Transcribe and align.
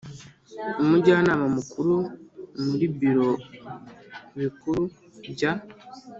Umujyanama 0.81 1.45
mukuru 1.55 1.93
mu 2.61 2.73
biro 2.99 3.29
bikuru 4.37 4.83
bya 5.33 5.51